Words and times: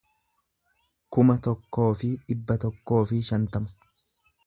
kuma 1.17 1.35
tokkoo 1.49 1.91
fi 2.01 2.11
dhibba 2.31 2.59
tokkoo 2.67 3.03
fi 3.13 3.25
shantama 3.29 3.93